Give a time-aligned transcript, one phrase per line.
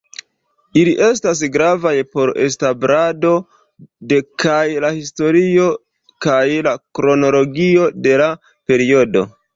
[0.83, 3.33] Ili estas gravaj por establado
[4.13, 5.69] de kaj la historio
[6.27, 6.43] kaj
[6.85, 8.33] kronologio de la
[8.73, 9.27] periodo.